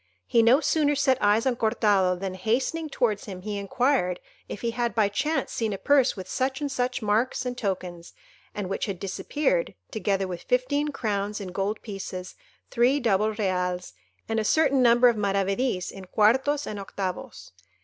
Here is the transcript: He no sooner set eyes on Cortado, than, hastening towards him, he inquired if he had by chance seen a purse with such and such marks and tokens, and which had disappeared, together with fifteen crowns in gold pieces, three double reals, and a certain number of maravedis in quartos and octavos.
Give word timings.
He 0.25 0.41
no 0.41 0.61
sooner 0.61 0.95
set 0.95 1.19
eyes 1.21 1.45
on 1.45 1.55
Cortado, 1.57 2.19
than, 2.19 2.33
hastening 2.33 2.89
towards 2.89 3.25
him, 3.25 3.43
he 3.43 3.59
inquired 3.59 4.19
if 4.49 4.61
he 4.61 4.71
had 4.71 4.95
by 4.95 5.09
chance 5.09 5.51
seen 5.51 5.73
a 5.73 5.77
purse 5.77 6.15
with 6.17 6.27
such 6.27 6.59
and 6.59 6.71
such 6.71 7.03
marks 7.03 7.45
and 7.45 7.55
tokens, 7.55 8.15
and 8.55 8.67
which 8.67 8.87
had 8.87 8.99
disappeared, 8.99 9.75
together 9.91 10.27
with 10.27 10.41
fifteen 10.41 10.87
crowns 10.87 11.39
in 11.39 11.49
gold 11.49 11.83
pieces, 11.83 12.33
three 12.71 12.99
double 12.99 13.33
reals, 13.33 13.93
and 14.27 14.39
a 14.39 14.43
certain 14.43 14.81
number 14.81 15.07
of 15.07 15.17
maravedis 15.17 15.91
in 15.91 16.05
quartos 16.05 16.65
and 16.65 16.79
octavos. 16.79 17.51